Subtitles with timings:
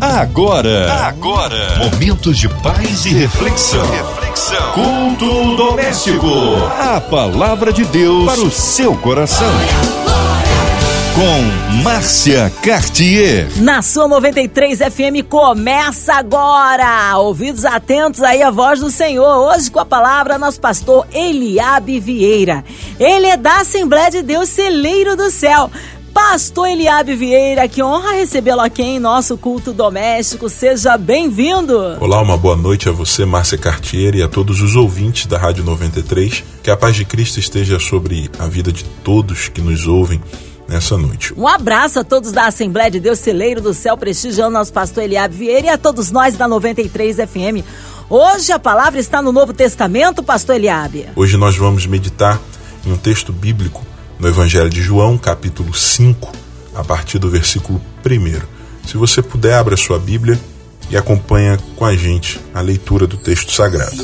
[0.00, 3.84] Agora, agora, momentos de paz e reflexão.
[3.90, 4.72] reflexão.
[4.72, 6.28] Culto doméstico.
[6.78, 9.50] A palavra de Deus para o seu coração.
[11.16, 13.48] Com Márcia Cartier.
[13.56, 17.16] Na sua 93 FM começa agora.
[17.18, 19.52] Ouvidos atentos aí à voz do Senhor.
[19.52, 22.64] Hoje com a palavra nosso pastor Eliabe Vieira.
[23.00, 25.68] Ele é da Assembleia de Deus Celeiro do Céu.
[26.12, 30.48] Pastor Eliabe Vieira, que honra recebê-lo aqui em nosso culto doméstico.
[30.48, 31.78] Seja bem-vindo.
[32.00, 35.64] Olá, uma boa noite a você, Márcia Cartier, e a todos os ouvintes da Rádio
[35.64, 36.44] 93.
[36.62, 40.20] Que a paz de Cristo esteja sobre a vida de todos que nos ouvem
[40.68, 41.32] nessa noite.
[41.36, 45.34] Um abraço a todos da Assembleia de Deus Celeiro do Céu, prestigiando nosso pastor Eliabe
[45.34, 47.64] Vieira e a todos nós da 93 FM.
[48.10, 51.08] Hoje a palavra está no Novo Testamento, pastor Eliabe.
[51.16, 52.40] Hoje nós vamos meditar
[52.86, 53.87] em um texto bíblico
[54.18, 56.32] no Evangelho de João, capítulo 5,
[56.74, 58.40] a partir do versículo 1.
[58.86, 60.38] Se você puder, abra sua Bíblia
[60.90, 64.02] e acompanha com a gente a leitura do texto sagrado.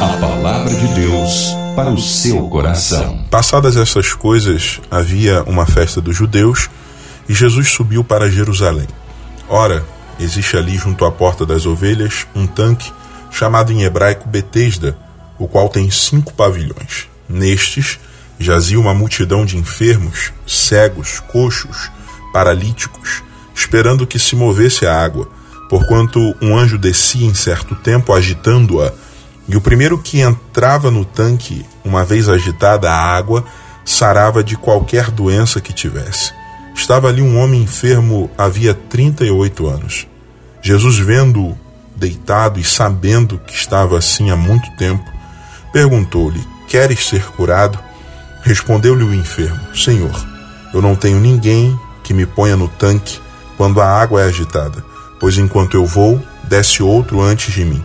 [0.00, 3.24] A palavra de Deus para o seu coração.
[3.30, 6.68] Passadas essas coisas, havia uma festa dos judeus
[7.28, 8.86] e Jesus subiu para Jerusalém.
[9.48, 9.84] Ora,
[10.18, 12.92] existe ali junto à porta das ovelhas um tanque
[13.30, 14.96] chamado em hebraico Betesda,
[15.38, 17.08] o qual tem cinco pavilhões.
[17.28, 17.98] Nestes,
[18.38, 21.90] jazia uma multidão de enfermos, cegos, coxos,
[22.32, 23.22] paralíticos,
[23.54, 25.28] esperando que se movesse a água,
[25.68, 28.92] porquanto um anjo descia em certo tempo agitando-a,
[29.48, 33.44] e o primeiro que entrava no tanque, uma vez agitada a água,
[33.84, 36.32] sarava de qualquer doença que tivesse.
[36.74, 40.06] Estava ali um homem enfermo havia 38 anos.
[40.60, 41.56] Jesus, vendo-o
[41.94, 45.04] deitado e sabendo que estava assim há muito tempo,
[45.72, 47.78] perguntou-lhe: Queres ser curado?
[48.46, 50.14] Respondeu-lhe o enfermo: Senhor,
[50.72, 53.18] eu não tenho ninguém que me ponha no tanque
[53.56, 54.84] quando a água é agitada,
[55.18, 57.84] pois enquanto eu vou, desce outro antes de mim.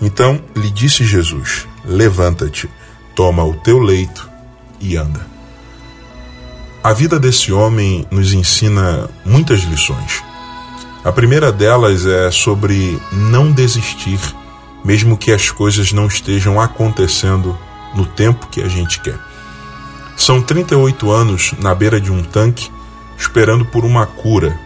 [0.00, 2.70] Então lhe disse Jesus: Levanta-te,
[3.14, 4.26] toma o teu leito
[4.80, 5.20] e anda.
[6.82, 10.24] A vida desse homem nos ensina muitas lições.
[11.04, 14.18] A primeira delas é sobre não desistir,
[14.82, 17.58] mesmo que as coisas não estejam acontecendo
[17.94, 19.27] no tempo que a gente quer.
[20.18, 22.68] São 38 anos na beira de um tanque,
[23.16, 24.58] esperando por uma cura,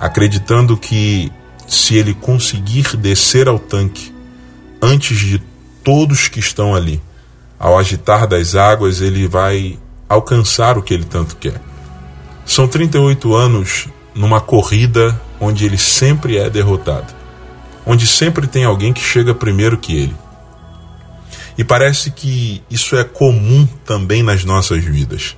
[0.00, 1.32] acreditando que
[1.66, 4.12] se ele conseguir descer ao tanque
[4.82, 5.40] antes de
[5.84, 7.00] todos que estão ali,
[7.56, 11.62] ao agitar das águas, ele vai alcançar o que ele tanto quer.
[12.44, 17.14] São 38 anos numa corrida onde ele sempre é derrotado,
[17.86, 20.23] onde sempre tem alguém que chega primeiro que ele.
[21.56, 25.36] E parece que isso é comum também nas nossas vidas.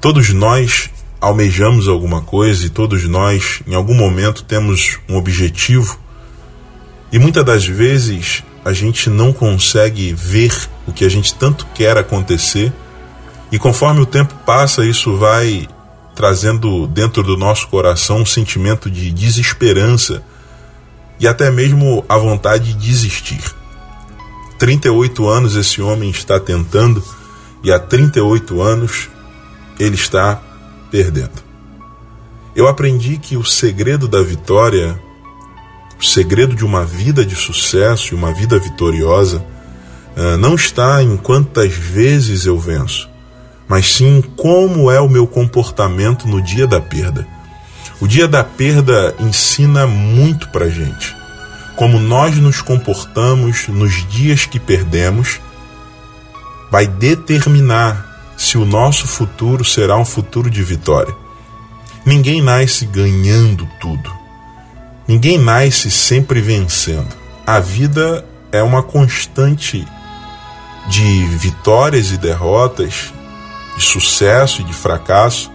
[0.00, 0.90] Todos nós
[1.20, 6.00] almejamos alguma coisa e todos nós, em algum momento, temos um objetivo
[7.12, 10.52] e muitas das vezes a gente não consegue ver
[10.86, 12.72] o que a gente tanto quer acontecer
[13.52, 15.68] e conforme o tempo passa, isso vai
[16.14, 20.22] trazendo dentro do nosso coração um sentimento de desesperança
[21.20, 23.42] e até mesmo a vontade de desistir.
[24.62, 27.02] 38 anos esse homem está tentando
[27.64, 29.08] e há 38 anos
[29.76, 30.40] ele está
[30.88, 31.42] perdendo.
[32.54, 34.96] Eu aprendi que o segredo da vitória,
[35.98, 39.44] o segredo de uma vida de sucesso e uma vida vitoriosa,
[40.14, 43.10] eh, não está em quantas vezes eu venço,
[43.66, 47.26] mas sim como é o meu comportamento no dia da perda.
[48.00, 51.20] O dia da perda ensina muito para gente
[51.82, 55.40] como nós nos comportamos nos dias que perdemos,
[56.70, 58.06] vai determinar
[58.36, 61.12] se o nosso futuro será um futuro de vitória.
[62.06, 64.12] Ninguém nasce ganhando tudo.
[65.08, 67.08] Ninguém nasce sempre vencendo.
[67.44, 69.84] A vida é uma constante
[70.86, 73.12] de vitórias e derrotas,
[73.76, 75.50] de sucesso e de fracasso.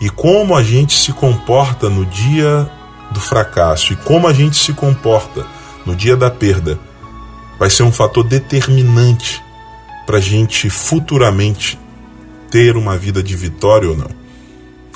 [0.00, 2.70] E como a gente se comporta no dia
[3.10, 5.44] do fracasso e como a gente se comporta
[5.84, 6.78] no dia da perda
[7.58, 9.42] vai ser um fator determinante
[10.06, 11.78] para a gente futuramente
[12.50, 14.10] ter uma vida de vitória ou não.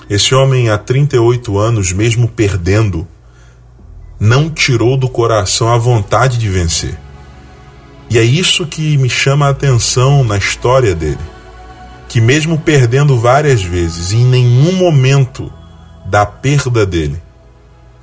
[0.08, 3.06] Esse homem, há 38 anos, mesmo perdendo,
[4.18, 6.98] não tirou do coração a vontade de vencer.
[8.10, 11.18] E é isso que me chama a atenção na história dele.
[12.08, 15.52] Que, mesmo perdendo várias vezes, em nenhum momento
[16.06, 17.20] da perda dele,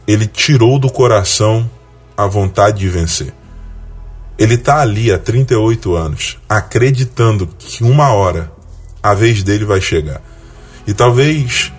[0.08, 1.68] ele tirou do coração
[2.16, 3.34] a vontade de vencer.
[4.38, 8.52] Ele está ali há 38 anos, acreditando que uma hora
[9.02, 10.22] a vez dele vai chegar.
[10.86, 11.72] E talvez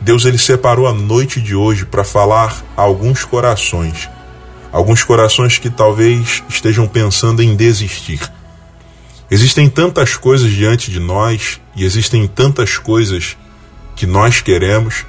[0.00, 4.08] Deus ele separou a noite de hoje para falar a alguns corações.
[4.72, 8.20] Alguns corações que talvez estejam pensando em desistir.
[9.30, 13.36] Existem tantas coisas diante de nós e existem tantas coisas
[13.96, 15.06] que nós queremos,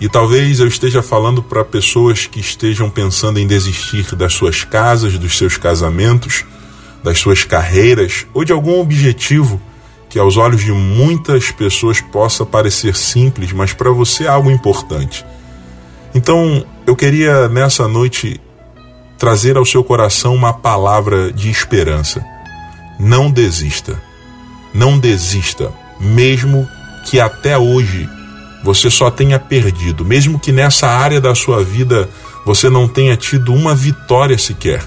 [0.00, 5.18] e talvez eu esteja falando para pessoas que estejam pensando em desistir das suas casas,
[5.18, 6.44] dos seus casamentos,
[7.04, 9.60] das suas carreiras ou de algum objetivo
[10.08, 15.24] que aos olhos de muitas pessoas possa parecer simples, mas para você é algo importante.
[16.14, 18.40] Então, eu queria nessa noite
[19.18, 22.24] trazer ao seu coração uma palavra de esperança.
[22.98, 24.02] Não desista.
[24.74, 26.66] Não desista, mesmo
[27.04, 28.08] que até hoje
[28.62, 32.08] você só tenha perdido, mesmo que nessa área da sua vida
[32.44, 34.82] você não tenha tido uma vitória sequer.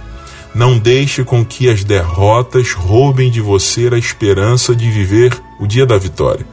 [0.54, 5.86] Não deixe com que as derrotas roubem de você a esperança de viver o dia
[5.86, 6.46] da vitória.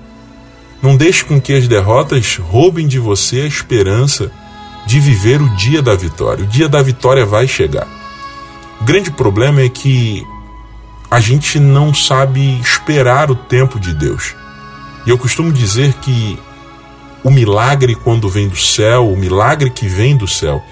[0.82, 4.32] Não deixe com que as derrotas roubem de você a esperança
[4.86, 6.44] de viver o dia da vitória.
[6.44, 7.86] O dia da vitória vai chegar.
[8.80, 10.26] O grande problema é que
[11.10, 14.34] a gente não sabe esperar o tempo de Deus.
[15.04, 16.38] E eu costumo dizer que
[17.22, 20.62] o milagre, quando vem do céu, o milagre que vem do céu,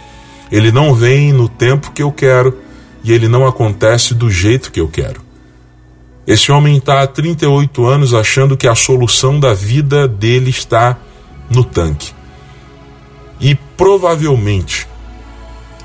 [0.50, 2.58] ele não vem no tempo que eu quero
[3.04, 5.20] e ele não acontece do jeito que eu quero.
[6.26, 10.96] Esse homem está há 38 anos achando que a solução da vida dele está
[11.50, 12.12] no tanque.
[13.40, 14.86] E provavelmente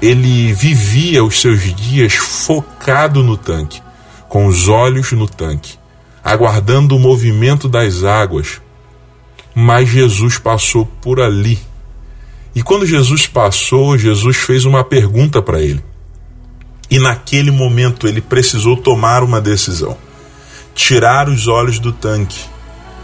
[0.01, 3.81] ele vivia os seus dias focado no tanque,
[4.27, 5.77] com os olhos no tanque,
[6.21, 8.61] aguardando o movimento das águas
[9.53, 11.59] mas Jesus passou por ali.
[12.55, 15.83] E quando Jesus passou, Jesus fez uma pergunta para ele.
[16.89, 19.97] E naquele momento ele precisou tomar uma decisão:
[20.75, 22.39] tirar os olhos do tanque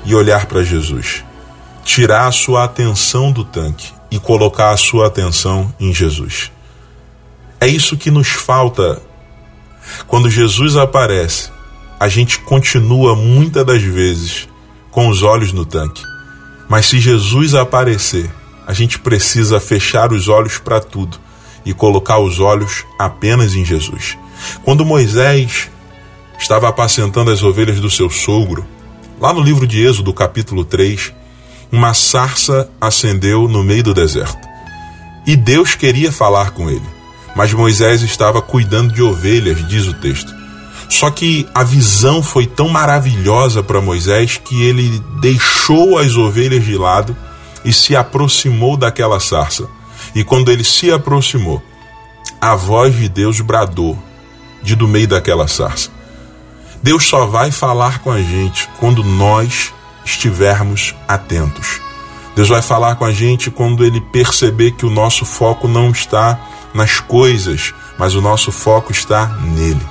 [0.05, 1.23] e olhar para Jesus.
[1.83, 6.51] Tirar a sua atenção do tanque e colocar a sua atenção em Jesus.
[7.59, 9.01] É isso que nos falta.
[10.05, 11.49] Quando Jesus aparece,
[11.99, 14.47] a gente continua muitas das vezes
[14.91, 16.03] com os olhos no tanque
[16.69, 18.29] mas se Jesus aparecer,
[18.65, 21.17] a gente precisa fechar os olhos para tudo
[21.65, 24.15] e colocar os olhos apenas em Jesus.
[24.63, 25.69] Quando Moisés
[26.39, 28.65] estava apacentando as ovelhas do seu sogro,
[29.19, 31.11] lá no livro de Êxodo, capítulo 3,
[31.71, 34.47] uma sarça acendeu no meio do deserto.
[35.25, 36.85] E Deus queria falar com ele,
[37.35, 40.38] mas Moisés estava cuidando de ovelhas, diz o texto.
[40.89, 46.75] Só que a visão foi tão maravilhosa para Moisés que ele deixou as ovelhas de
[46.75, 47.15] lado
[47.63, 49.69] e se aproximou daquela sarça.
[50.15, 51.61] E quando ele se aproximou,
[52.41, 53.97] a voz de Deus bradou
[54.63, 55.91] de do meio daquela sarça.
[56.81, 59.71] Deus só vai falar com a gente quando nós
[60.03, 61.79] estivermos atentos.
[62.35, 66.39] Deus vai falar com a gente quando ele perceber que o nosso foco não está
[66.73, 69.85] nas coisas, mas o nosso foco está nele.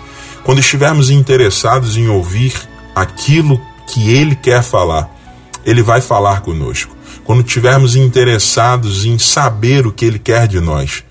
[0.49, 2.55] Quando estivermos interessados em ouvir
[2.95, 5.15] aquilo que Ele quer falar,
[5.63, 6.97] Ele vai falar conosco.
[7.23, 11.05] Quando estivermos interessados em saber o que Ele quer de nós,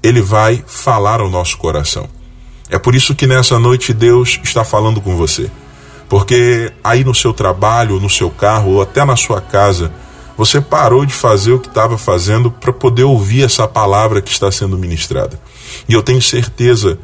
[0.00, 2.08] Ele vai falar ao nosso coração.
[2.70, 5.50] É por isso que nessa noite Deus está falando com você.
[6.08, 9.92] Porque aí no seu trabalho, no seu carro ou até na sua casa,
[10.36, 14.52] você parou de fazer o que estava fazendo para poder ouvir essa palavra que está
[14.52, 15.36] sendo ministrada.
[15.88, 16.96] E eu tenho certeza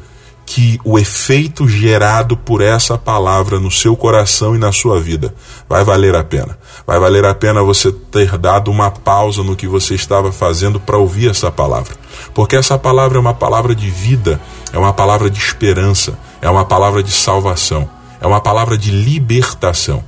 [0.45, 5.33] que o efeito gerado por essa palavra no seu coração e na sua vida
[5.67, 6.57] vai valer a pena.
[6.85, 10.97] Vai valer a pena você ter dado uma pausa no que você estava fazendo para
[10.97, 11.95] ouvir essa palavra.
[12.33, 14.39] Porque essa palavra é uma palavra de vida,
[14.71, 17.89] é uma palavra de esperança, é uma palavra de salvação,
[18.21, 20.03] é uma palavra de libertação.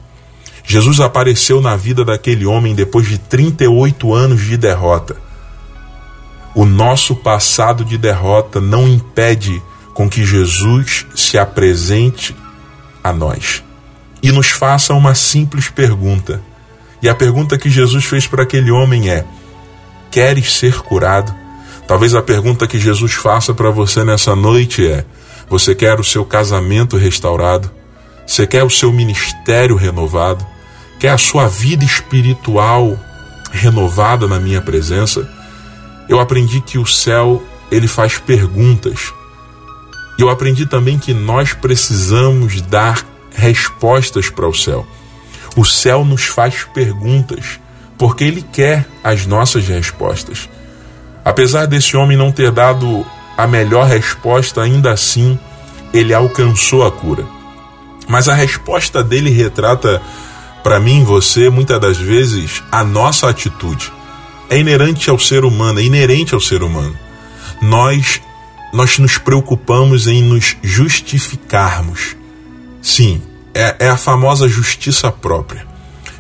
[0.64, 5.16] Jesus apareceu na vida daquele homem depois de 38 anos de derrota.
[6.54, 9.62] O nosso passado de derrota não impede
[9.98, 12.36] com que Jesus se apresente
[13.04, 13.64] a nós
[14.22, 16.40] e nos faça uma simples pergunta.
[17.02, 19.26] E a pergunta que Jesus fez para aquele homem é:
[20.12, 21.34] Queres ser curado?
[21.88, 25.04] Talvez a pergunta que Jesus faça para você nessa noite é:
[25.50, 27.72] Você quer o seu casamento restaurado?
[28.28, 30.46] Você quer o seu ministério renovado?
[31.00, 32.96] Quer a sua vida espiritual
[33.52, 35.28] renovada na minha presença?
[36.08, 39.17] Eu aprendi que o céu ele faz perguntas
[40.18, 44.86] e eu aprendi também que nós precisamos dar respostas para o céu.
[45.56, 47.60] O céu nos faz perguntas,
[47.98, 50.50] porque ele quer as nossas respostas.
[51.24, 53.06] Apesar desse homem não ter dado
[53.38, 55.38] a melhor resposta, ainda assim
[55.94, 57.26] ele alcançou a cura.
[58.08, 60.02] Mas a resposta dele retrata
[60.64, 63.94] para mim, você, muitas das vezes, a nossa atitude.
[64.50, 66.94] é inerente ao ser humano, é inerente ao ser humano.
[67.62, 68.22] Nós
[68.74, 72.16] nós nos preocupamos em nos justificarmos.
[72.82, 73.22] Sim,
[73.54, 75.66] é, é a famosa justiça própria.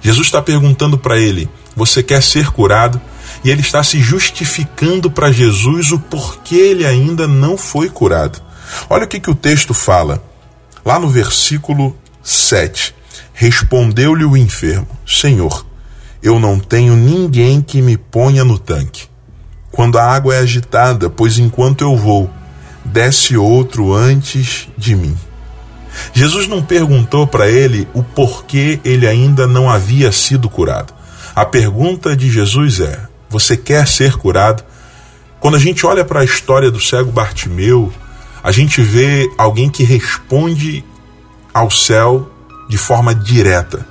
[0.01, 2.99] Jesus está perguntando para ele: Você quer ser curado?
[3.43, 8.41] E ele está se justificando para Jesus o porquê ele ainda não foi curado.
[8.89, 10.23] Olha o que, que o texto fala,
[10.83, 12.95] lá no versículo 7.
[13.33, 15.65] Respondeu-lhe o enfermo: Senhor,
[16.23, 19.07] eu não tenho ninguém que me ponha no tanque.
[19.71, 22.29] Quando a água é agitada, pois enquanto eu vou,
[22.87, 25.15] desce outro antes de mim.
[26.13, 30.93] Jesus não perguntou para ele o porquê ele ainda não havia sido curado.
[31.35, 34.63] A pergunta de Jesus é: Você quer ser curado?
[35.39, 37.91] Quando a gente olha para a história do cego Bartimeu,
[38.43, 40.83] a gente vê alguém que responde
[41.53, 42.31] ao céu
[42.67, 43.87] de forma direta.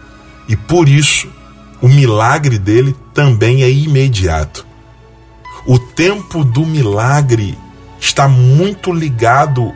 [0.48, 1.28] E por isso,
[1.80, 4.66] o milagre dele também é imediato.
[5.66, 7.56] O tempo do milagre
[8.00, 9.72] está muito ligado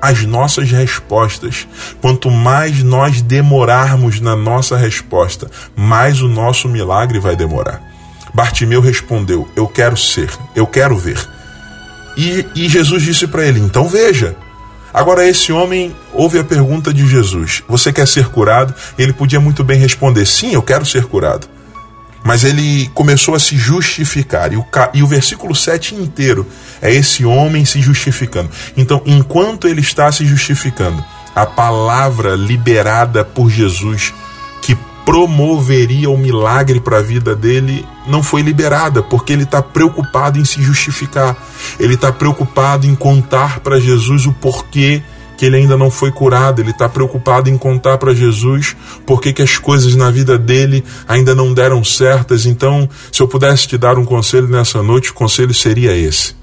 [0.00, 1.66] às nossas respostas.
[2.00, 7.82] Quanto mais nós demorarmos na nossa resposta, mais o nosso milagre vai demorar.
[8.32, 11.18] Bartimeu respondeu: Eu quero ser, eu quero ver.
[12.16, 14.36] E, e Jesus disse para ele: Então veja.
[14.92, 18.74] Agora, esse homem ouve a pergunta de Jesus: Você quer ser curado?
[18.98, 21.48] Ele podia muito bem responder: Sim, eu quero ser curado.
[22.22, 24.52] Mas ele começou a se justificar.
[24.52, 26.46] E o, e o versículo 7 inteiro
[26.82, 28.50] é esse homem se justificando.
[28.76, 31.02] Então, enquanto ele está se justificando,
[31.34, 34.12] a palavra liberada por Jesus
[34.62, 40.38] que promoveria o milagre para a vida dele não foi liberada, porque ele está preocupado
[40.38, 41.36] em se justificar.
[41.78, 45.02] Ele está preocupado em contar para Jesus o porquê
[45.40, 49.40] que ele ainda não foi curado, ele está preocupado em contar para Jesus por que
[49.40, 52.44] as coisas na vida dele ainda não deram certas.
[52.44, 56.36] Então, se eu pudesse te dar um conselho nessa noite, o conselho seria esse: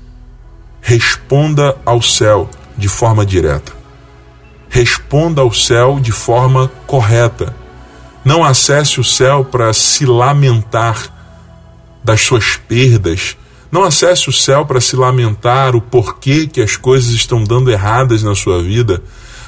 [0.82, 3.72] responda ao céu de forma direta.
[4.68, 7.56] Responda ao céu de forma correta.
[8.25, 11.13] Não acesse o céu para se lamentar
[12.04, 13.38] das suas perdas,
[13.72, 18.24] não acesse o céu para se lamentar o porquê que as coisas estão dando erradas
[18.24, 19.02] na sua vida,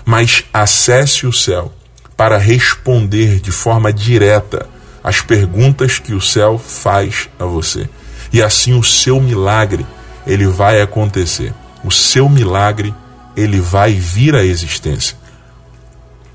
[0.06, 1.74] mas acesse o céu
[2.18, 4.68] para responder de forma direta
[5.02, 7.90] as perguntas que o céu faz a você.
[8.32, 9.86] E assim o seu milagre,
[10.28, 11.54] ele vai acontecer.
[11.84, 12.94] O seu milagre,
[13.38, 15.18] ele vai vir à existência.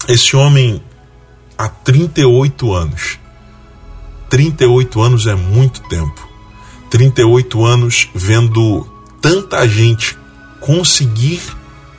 [0.09, 0.83] Esse homem
[1.59, 3.19] há 38 anos.
[4.31, 6.34] 38 anos é muito tempo
[6.95, 8.87] 38 anos vendo
[9.21, 10.17] tanta gente
[10.61, 11.43] conseguir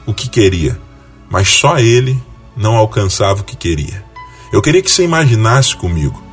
[0.06, 0.80] o que queria,
[1.30, 2.18] mas só ele
[2.56, 4.06] não alcançava o que queria.
[4.54, 6.24] Eu queria que você imaginasse comigo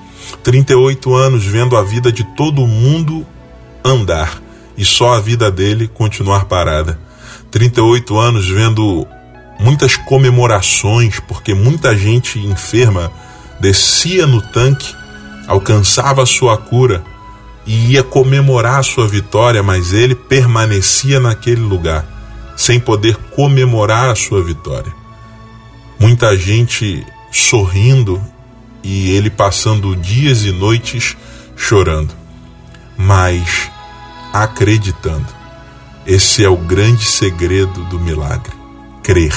[0.44, 3.26] 38 anos vendo a vida de todo mundo
[3.84, 4.40] andar
[4.78, 7.00] e só a vida dele continuar parada.
[7.50, 9.04] 38 anos vendo
[9.58, 13.10] muitas comemorações, porque muita gente enferma
[13.58, 14.94] descia no tanque,
[15.48, 17.10] alcançava a sua cura
[17.66, 22.04] e ia comemorar a sua vitória, mas ele permanecia naquele lugar,
[22.56, 24.92] sem poder comemorar a sua vitória.
[25.98, 28.20] Muita gente sorrindo
[28.82, 31.16] e ele passando dias e noites
[31.56, 32.12] chorando,
[32.96, 33.70] mas
[34.32, 35.26] acreditando.
[36.04, 38.52] Esse é o grande segredo do milagre:
[39.02, 39.34] crer.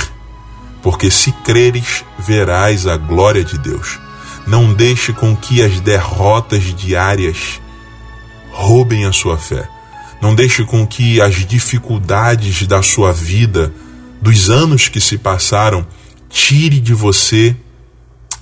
[0.82, 4.00] Porque se creres, verás a glória de Deus.
[4.46, 7.60] Não deixe com que as derrotas diárias
[8.56, 9.68] roubem a sua fé.
[10.22, 13.72] Não deixe com que as dificuldades da sua vida,
[14.22, 15.86] dos anos que se passaram,
[16.30, 17.56] tire de você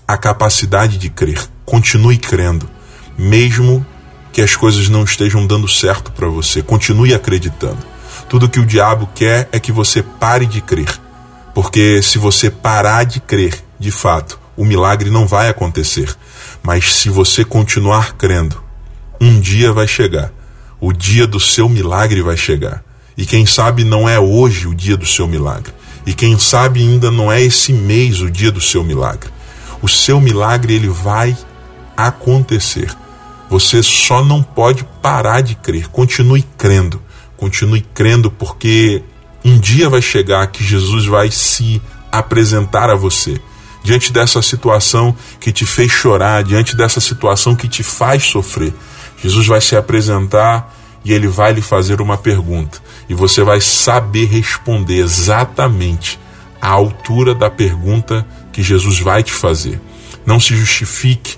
[0.07, 1.41] a capacidade de crer.
[1.65, 2.69] Continue crendo,
[3.17, 3.85] mesmo
[4.31, 6.61] que as coisas não estejam dando certo para você.
[6.61, 7.83] Continue acreditando.
[8.29, 10.89] Tudo que o diabo quer é que você pare de crer.
[11.55, 16.15] Porque se você parar de crer, de fato, o milagre não vai acontecer.
[16.61, 18.62] Mas se você continuar crendo,
[19.23, 20.31] um dia vai chegar.
[20.79, 22.83] O dia do seu milagre vai chegar.
[23.17, 25.71] E quem sabe não é hoje o dia do seu milagre.
[26.05, 29.29] E quem sabe ainda não é esse mês o dia do seu milagre.
[29.81, 31.37] O seu milagre ele vai
[31.95, 32.93] acontecer.
[33.49, 35.87] Você só não pode parar de crer.
[35.87, 37.01] Continue crendo.
[37.37, 39.01] Continue crendo porque
[39.45, 43.39] um dia vai chegar que Jesus vai se apresentar a você.
[43.83, 48.73] Diante dessa situação que te fez chorar, diante dessa situação que te faz sofrer,
[49.23, 50.75] Jesus vai se apresentar
[51.05, 52.79] e ele vai lhe fazer uma pergunta.
[53.07, 56.19] E você vai saber responder exatamente
[56.61, 59.79] à altura da pergunta que Jesus vai te fazer.
[60.25, 61.37] Não se justifique,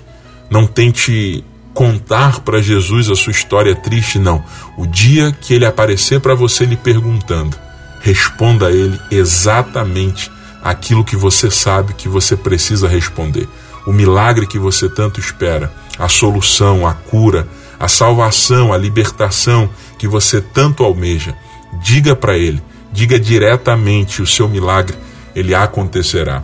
[0.50, 4.44] não tente contar para Jesus a sua história triste, não.
[4.76, 7.56] O dia que ele aparecer para você lhe perguntando,
[8.00, 13.48] responda a ele exatamente aquilo que você sabe que você precisa responder.
[13.86, 17.46] O milagre que você tanto espera, a solução, a cura,
[17.78, 19.68] a salvação, a libertação
[19.98, 21.36] que você tanto almeja.
[21.82, 24.96] Diga para ele, diga diretamente o seu milagre,
[25.34, 26.42] ele acontecerá.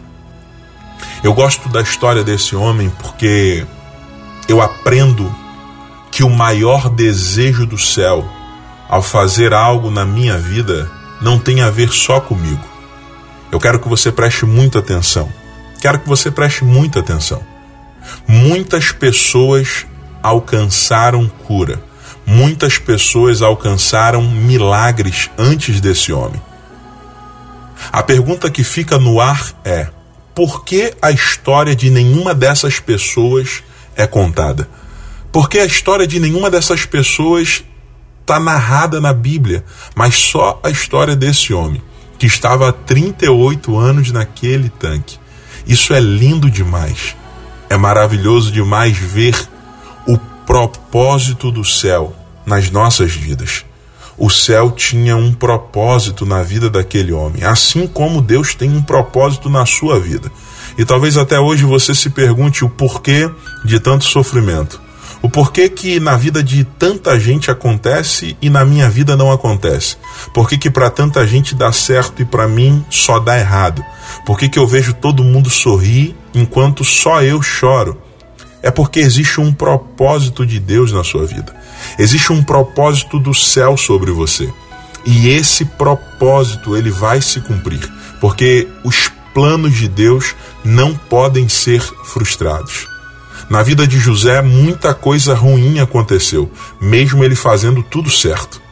[1.22, 3.64] Eu gosto da história desse homem porque
[4.48, 5.32] eu aprendo
[6.10, 8.28] que o maior desejo do céu
[8.88, 12.62] ao fazer algo na minha vida não tem a ver só comigo.
[13.50, 15.32] Eu quero que você preste muita atenção.
[15.80, 17.42] Quero que você preste muita atenção.
[18.26, 19.86] Muitas pessoas
[20.22, 21.82] alcançaram cura.
[22.24, 26.40] Muitas pessoas alcançaram milagres antes desse homem.
[27.90, 29.88] A pergunta que fica no ar é:
[30.34, 33.62] por que a história de nenhuma dessas pessoas
[33.96, 34.68] é contada?
[35.32, 37.64] Porque a história de nenhuma dessas pessoas
[38.20, 39.64] está narrada na Bíblia,
[39.94, 41.82] mas só a história desse homem,
[42.18, 45.18] que estava há 38 anos naquele tanque.
[45.66, 47.16] Isso é lindo demais.
[47.68, 49.34] É maravilhoso demais ver
[50.06, 53.64] o propósito do céu nas nossas vidas.
[54.18, 59.48] O céu tinha um propósito na vida daquele homem, assim como Deus tem um propósito
[59.48, 60.30] na sua vida.
[60.76, 63.30] E talvez até hoje você se pergunte o porquê
[63.64, 64.80] de tanto sofrimento.
[65.22, 69.96] O porquê que na vida de tanta gente acontece e na minha vida não acontece?
[70.34, 73.84] Por que, que para tanta gente dá certo e para mim só dá errado?
[74.26, 78.01] Por que, que eu vejo todo mundo sorrir enquanto só eu choro?
[78.62, 81.54] É porque existe um propósito de Deus na sua vida.
[81.98, 84.52] Existe um propósito do céu sobre você.
[85.04, 87.80] E esse propósito ele vai se cumprir,
[88.20, 92.86] porque os planos de Deus não podem ser frustrados.
[93.50, 96.50] Na vida de José, muita coisa ruim aconteceu,
[96.80, 98.62] mesmo ele fazendo tudo certo.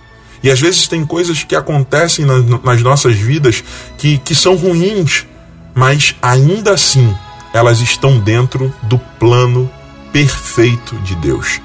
[0.42, 3.62] E às vezes tem coisas que acontecem nas, nossas vidas
[3.98, 5.26] que, que são ruins,
[5.74, 7.14] mas ainda assim
[7.52, 9.68] elas estão dentro do plano
[10.12, 11.60] perfeito de Deus.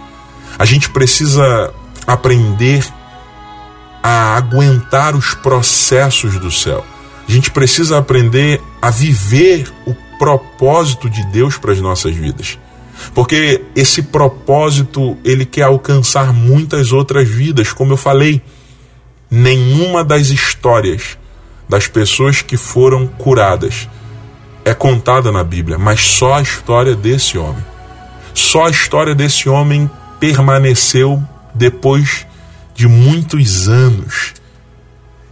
[0.57, 1.73] A gente precisa
[2.07, 2.85] aprender
[4.01, 6.85] a aguentar os processos do céu.
[7.27, 12.57] A gente precisa aprender a viver o propósito de Deus para as nossas vidas.
[13.13, 18.41] Porque esse propósito, ele quer alcançar muitas outras vidas, como eu falei.
[19.29, 21.17] Nenhuma das histórias
[21.67, 23.89] das pessoas que foram curadas
[24.63, 27.63] é contada na Bíblia, mas só a história desse homem.
[28.35, 32.27] Só a história desse homem permaneceu depois
[32.75, 34.33] de muitos anos.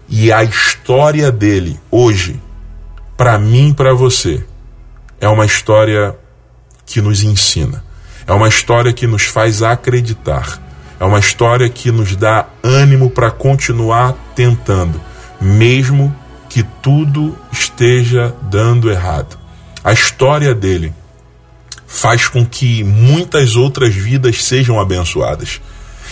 [0.07, 2.41] E a história dele hoje,
[3.17, 4.45] para mim e para você,
[5.19, 6.15] é uma história
[6.85, 7.83] que nos ensina.
[8.25, 10.61] É uma história que nos faz acreditar.
[10.97, 14.99] É uma história que nos dá ânimo para continuar tentando,
[15.41, 16.15] mesmo
[16.47, 19.37] que tudo esteja dando errado.
[19.83, 20.93] A história dele
[21.93, 25.61] faz com que muitas outras vidas sejam abençoadas.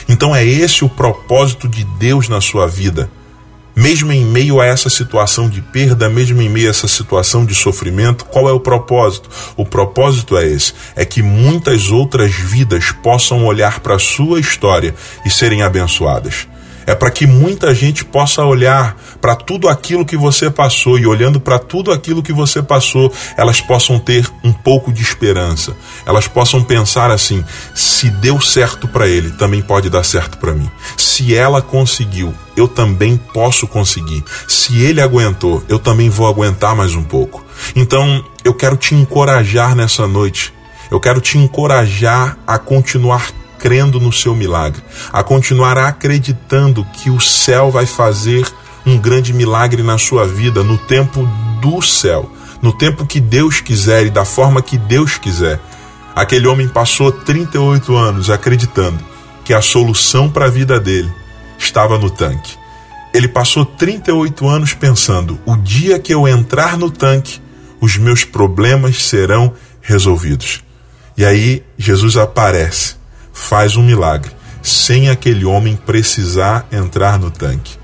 [0.08, 3.10] Então é esse o propósito de Deus na sua vida
[3.76, 7.56] mesmo em meio a essa situação de perda, mesmo em meio a essa situação de
[7.56, 9.30] sofrimento, qual é o propósito?
[9.56, 14.94] O propósito é esse: é que muitas outras vidas possam olhar para a sua história
[15.26, 16.48] e serem abençoadas
[16.86, 21.40] é para que muita gente possa olhar para tudo aquilo que você passou e olhando
[21.40, 25.76] para tudo aquilo que você passou, elas possam ter um pouco de esperança.
[26.06, 27.44] Elas possam pensar assim:
[27.76, 30.70] se deu certo para ele, também pode dar certo para mim.
[30.98, 34.24] Se ela conseguiu, eu também posso conseguir.
[34.48, 37.46] Se ele aguentou, eu também vou aguentar mais um pouco.
[37.76, 40.54] Então, eu quero te encorajar nessa noite.
[40.90, 44.82] Eu quero te encorajar a continuar crendo no seu milagre,
[45.14, 48.46] a continuar acreditando que o céu vai fazer
[48.86, 51.30] um grande milagre na sua vida no tempo
[51.62, 55.60] do céu, no tempo que Deus quiser e da forma que Deus quiser.
[56.16, 59.00] Aquele homem passou 38 anos acreditando
[59.46, 61.14] que a solução para a vida dele
[61.58, 62.58] estava no tanque.
[63.14, 67.40] Ele passou 38 anos pensando: o dia que eu entrar no tanque,
[67.80, 70.64] os meus problemas serão resolvidos.
[71.16, 73.01] E aí Jesus aparece
[73.42, 77.78] faz um milagre, sem aquele homem precisar entrar no tanque.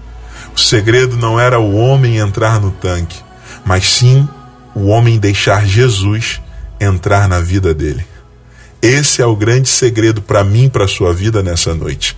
[0.56, 3.20] O segredo não era o homem entrar no tanque,
[3.65, 4.28] mas sim
[4.74, 6.39] o homem deixar Jesus
[6.80, 8.06] entrar na vida dele.
[8.82, 12.15] Esse é o grande segredo para mim, para sua vida nessa noite.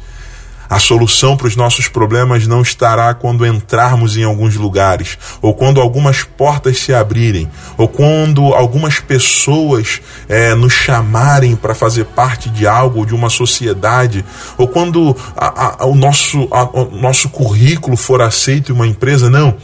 [0.69, 5.81] A solução para os nossos problemas não estará quando entrarmos em alguns lugares, ou quando
[5.81, 12.67] algumas portas se abrirem, ou quando algumas pessoas é, nos chamarem para fazer parte de
[12.67, 14.23] algo, de uma sociedade,
[14.57, 19.27] ou quando a, a, o, nosso, a, o nosso currículo for aceito em uma empresa.
[19.27, 19.57] Não.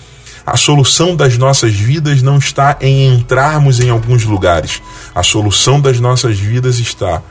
[0.45, 4.81] A solução das nossas vidas não está em entrarmos em alguns lugares.
[5.13, 7.21] A solução das nossas vidas está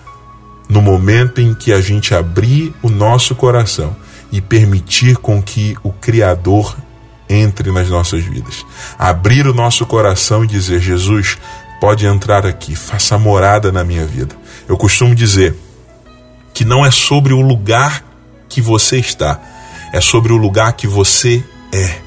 [0.69, 3.97] no momento em que a gente abrir o nosso coração
[4.33, 6.77] e permitir com que o Criador
[7.29, 8.65] entre nas nossas vidas.
[8.99, 11.39] Abrir o nosso coração e dizer: Jesus,
[11.81, 14.35] pode entrar aqui, faça morada na minha vida.
[14.69, 15.55] Eu costumo dizer
[16.53, 18.05] que não é sobre o lugar
[18.49, 19.41] que você está,
[19.93, 21.99] é sobre o lugar que você é.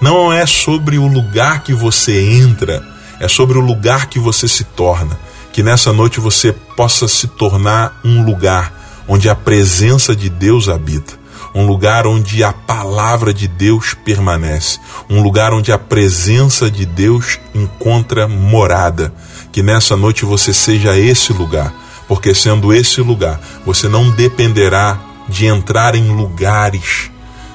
[0.00, 2.82] Não é sobre o lugar que você entra,
[3.20, 5.18] é sobre o lugar que você se torna
[5.52, 11.12] que nessa noite você possa se tornar um lugar onde a presença de Deus habita,
[11.54, 14.78] um lugar onde a palavra de Deus permanece,
[15.10, 19.12] um lugar onde a presença de Deus encontra morada.
[19.52, 21.70] Que nessa noite você seja esse lugar,
[22.08, 27.10] porque sendo esse lugar, você não dependerá de entrar em lugares,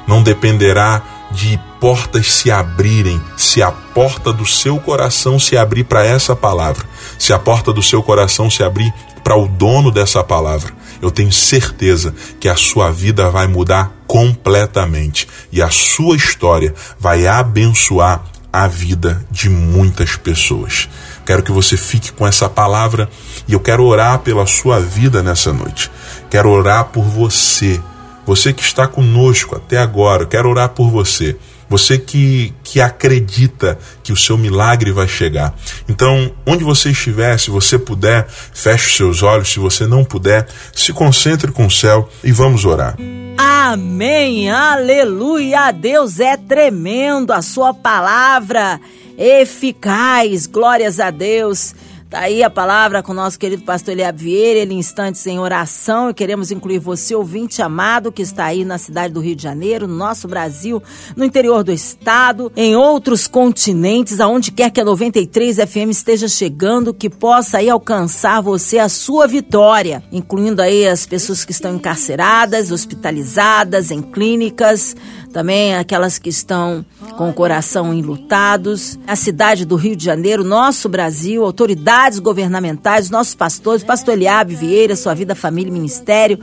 [0.08, 6.04] não dependerá de portas se abrirem, se a porta do seu coração se abrir para
[6.04, 6.84] essa palavra,
[7.20, 8.92] se a porta do seu coração se abrir
[9.24, 15.28] para o dono dessa palavra, eu tenho certeza que a sua vida vai mudar completamente
[15.52, 20.90] e a sua história vai abençoar a vida de muitas pessoas.
[21.24, 23.08] Quero que você fique com essa palavra
[23.48, 25.92] e eu quero orar pela sua vida nessa noite.
[26.32, 27.80] Quero orar por você
[28.26, 31.38] você que está conosco até agora, quero orar por você.
[31.70, 35.54] Você que, que acredita que o seu milagre vai chegar.
[35.90, 39.52] Então, onde você estiver, se você puder, feche os seus olhos.
[39.52, 42.96] Se você não puder, se concentre com o céu e vamos orar.
[43.38, 45.72] Amém, aleluia.
[45.72, 48.80] Deus é tremendo, a sua palavra
[49.18, 50.46] eficaz.
[50.46, 51.74] Glórias a Deus.
[52.16, 56.10] Tá aí a palavra com o nosso querido pastor Eliab Vieira, ele instantes em oração
[56.10, 59.86] e queremos incluir você, ouvinte amado, que está aí na cidade do Rio de Janeiro,
[59.86, 60.82] no nosso Brasil,
[61.14, 66.94] no interior do estado, em outros continentes, aonde quer que a 93 FM esteja chegando,
[66.94, 72.72] que possa aí alcançar você a sua vitória, incluindo aí as pessoas que estão encarceradas,
[72.72, 74.96] hospitalizadas, em clínicas,
[75.36, 76.86] também aquelas que estão
[77.18, 83.36] com o coração enlutados, a cidade do Rio de Janeiro, nosso Brasil, autoridades governamentais, nossos
[83.36, 86.40] pastores, pastor Eliabe Vieira, sua vida, família e ministério,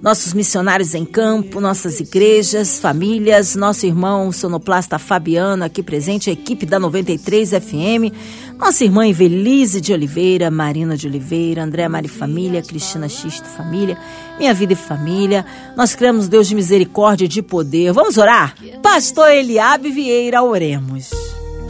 [0.00, 6.64] nossos missionários em campo, nossas igrejas, famílias, nosso irmão sonoplasta Fabiano aqui presente, a equipe
[6.64, 8.14] da 93 FM,
[8.60, 13.96] nossa irmã Evelise de Oliveira, Marina de Oliveira, André Mari Família, Cristina Xisto Família,
[14.38, 15.46] Minha Vida e Família.
[15.76, 17.92] Nós cremos Deus de misericórdia e de poder.
[17.92, 18.54] Vamos orar?
[18.82, 21.10] Pastor Eliabe Vieira, oremos.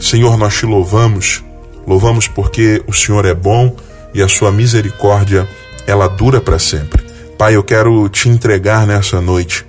[0.01, 1.43] Senhor, nós te louvamos,
[1.87, 3.75] louvamos porque o Senhor é bom
[4.13, 5.47] e a sua misericórdia,
[5.87, 7.03] ela dura para sempre.
[7.37, 9.65] Pai, eu quero te entregar nessa noite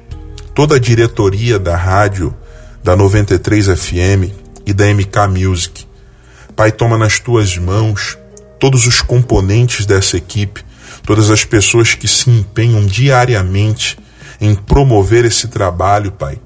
[0.55, 2.35] toda a diretoria da rádio,
[2.83, 4.33] da 93 FM
[4.67, 5.92] e da MK Music.
[6.63, 8.17] Pai, toma nas tuas mãos
[8.61, 10.65] todos os componentes dessa equipe,
[11.05, 13.99] todas as pessoas que se empenham diariamente
[14.41, 16.39] em promover esse trabalho, Pai,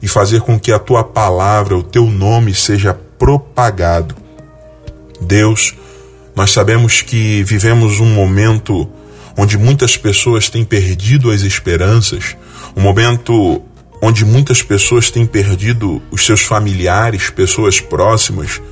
[0.00, 4.16] e fazer com que a tua palavra, o teu nome seja propagado.
[5.20, 5.74] Deus,
[6.34, 8.88] nós sabemos que vivemos um momento
[9.36, 12.38] onde muitas pessoas têm perdido as esperanças,
[12.74, 13.60] um momento
[14.00, 18.62] onde muitas pessoas têm perdido os seus familiares, pessoas próximas.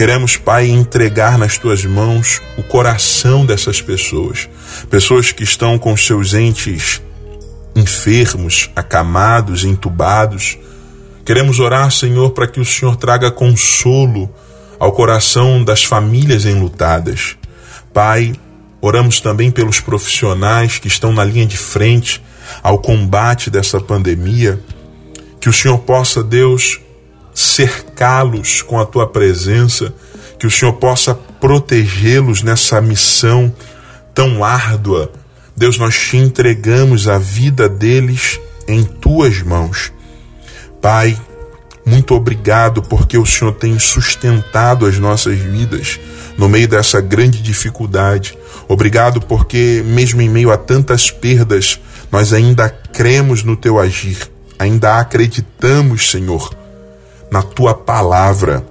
[0.00, 4.48] Queremos, Pai, entregar nas tuas mãos o coração dessas pessoas,
[4.88, 7.02] pessoas que estão com seus entes
[7.76, 10.56] enfermos, acamados, entubados.
[11.22, 14.34] Queremos orar, Senhor, para que o Senhor traga consolo
[14.78, 17.36] ao coração das famílias enlutadas.
[17.92, 18.32] Pai,
[18.80, 22.22] Oramos também pelos profissionais que estão na linha de frente
[22.62, 24.58] ao combate dessa pandemia.
[25.38, 26.80] Que o Senhor possa, Deus,
[27.34, 29.94] cercá-los com a tua presença,
[30.38, 33.52] que o Senhor possa protegê-los nessa missão
[34.14, 35.12] tão árdua.
[35.56, 39.92] Deus, nós te entregamos a vida deles em tuas mãos.
[40.80, 41.18] Pai,
[41.84, 45.98] muito obrigado porque o Senhor tem sustentado as nossas vidas
[46.38, 48.38] no meio dessa grande dificuldade.
[48.68, 54.18] Obrigado porque, mesmo em meio a tantas perdas, nós ainda cremos no teu agir,
[54.58, 56.54] ainda acreditamos, Senhor,
[57.30, 58.64] na tua palavra.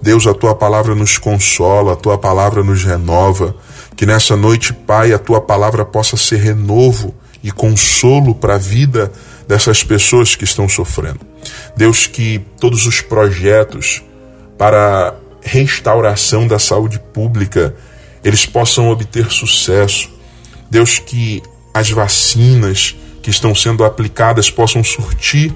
[0.00, 3.54] Deus, a tua palavra nos consola, a tua palavra nos renova.
[3.96, 9.12] Que nessa noite, Pai, a tua palavra possa ser renovo e consolo para a vida
[9.46, 11.20] dessas pessoas que estão sofrendo.
[11.76, 14.02] Deus, que todos os projetos
[14.56, 17.74] para restauração da saúde pública
[18.24, 20.10] eles possam obter sucesso.
[20.70, 21.42] Deus, que
[21.74, 25.52] as vacinas que estão sendo aplicadas possam surtir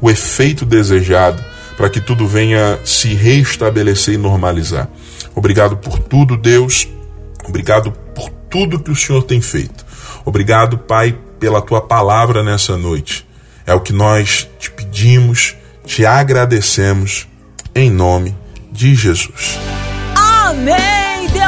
[0.00, 1.42] o efeito desejado,
[1.80, 4.86] para que tudo venha se restabelecer e normalizar.
[5.34, 6.86] Obrigado por tudo, Deus.
[7.48, 9.86] Obrigado por tudo que o Senhor tem feito.
[10.22, 13.26] Obrigado, Pai, pela tua palavra nessa noite.
[13.66, 17.26] É o que nós te pedimos, te agradecemos,
[17.74, 18.36] em nome
[18.70, 19.58] de Jesus.
[20.14, 20.99] Amém!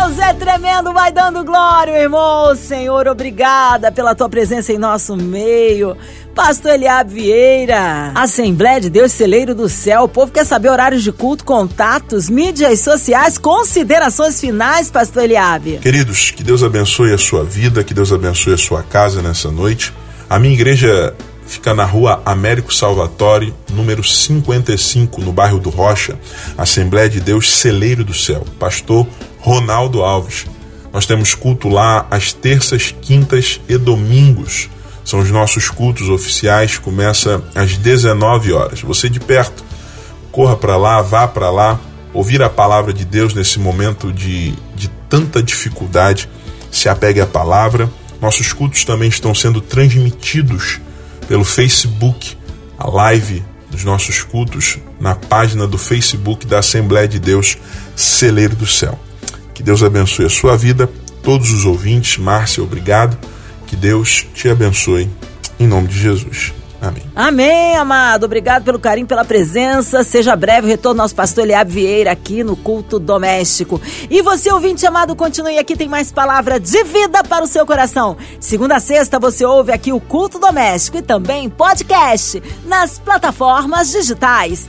[0.03, 2.57] Deus é tremendo, vai dando glória, irmão.
[2.57, 5.97] Senhor, obrigada pela tua presença em nosso meio.
[6.35, 10.03] Pastor Eliab Vieira, Assembleia de Deus Celeiro do Céu.
[10.03, 15.79] O povo quer saber horários de culto, contatos, mídias sociais, considerações finais, Pastor Eliab.
[15.79, 19.93] Queridos, que Deus abençoe a sua vida, que Deus abençoe a sua casa nessa noite.
[20.29, 21.15] A minha igreja
[21.47, 26.19] fica na rua Américo Salvatore, número 55, no bairro do Rocha,
[26.59, 28.45] Assembleia de Deus Celeiro do Céu.
[28.59, 29.07] Pastor
[29.43, 30.47] Ronaldo Alves.
[30.93, 34.71] Nós temos culto lá às terças, quintas e domingos.
[35.05, 38.81] São os nossos cultos oficiais, começa às 19 horas.
[38.83, 39.65] Você de perto,
[40.31, 41.81] corra para lá, vá para lá,
[42.15, 46.29] ouvir a palavra de Deus nesse momento de, de tanta dificuldade.
[46.71, 47.91] Se apegue à palavra.
[48.21, 50.81] Nossos cultos também estão sendo transmitidos
[51.27, 52.37] pelo Facebook,
[52.79, 57.59] a live dos nossos cultos na página do Facebook da Assembleia de Deus
[57.97, 58.97] Celeiro do Céu.
[59.63, 60.91] Que Deus abençoe a sua vida,
[61.23, 62.19] todos os ouvintes.
[62.19, 63.17] Márcia, obrigado.
[63.65, 65.09] Que Deus te abençoe.
[65.57, 66.53] Em nome de Jesus.
[66.81, 67.05] Amém.
[67.15, 68.25] Amém, amado.
[68.25, 70.03] Obrigado pelo carinho, pela presença.
[70.03, 73.81] Seja breve o retorno ao nosso pastor Eliab Vieira aqui no culto doméstico.
[74.11, 78.17] E você, ouvinte amado, continue aqui, tem mais palavra de vida para o seu coração.
[78.41, 84.69] Segunda a sexta você ouve aqui o culto doméstico e também podcast nas plataformas digitais.